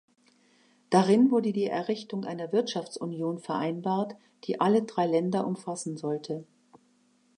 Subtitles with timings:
[0.89, 6.43] Darin wurde die Errichtung einer Wirtschaftsunion vereinbart, die alle drei Länder umfassen sollte.